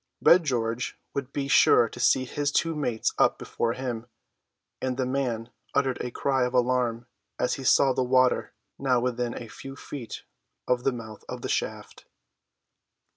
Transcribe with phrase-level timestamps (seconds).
[0.19, 4.07] Red George would be sure to see his two mates up before him,
[4.81, 7.05] and the man uttered a cry of alarm
[7.37, 10.23] as he saw the water, now within a few feet
[10.67, 12.05] of the mouth of the shaft.